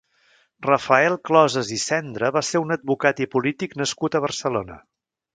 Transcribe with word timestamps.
Rafael 0.67 1.17
Closas 1.29 1.67
i 1.75 1.77
Cendra 1.83 2.31
va 2.37 2.43
ser 2.47 2.61
un 2.63 2.75
advocat 2.77 3.21
i 3.25 3.27
polític 3.35 3.77
nascut 3.83 4.17
a 4.17 4.23
Barcelona. 4.25 4.79